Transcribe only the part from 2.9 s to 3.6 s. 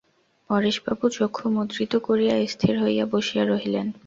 বসিয়া